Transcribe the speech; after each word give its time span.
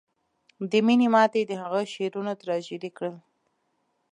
د 0.71 0.73
مینې 0.85 1.07
ماتې 1.13 1.41
د 1.47 1.51
هغه 1.63 1.81
شعرونه 1.93 2.31
تراژیدي 2.41 2.89
کړل 2.97 3.15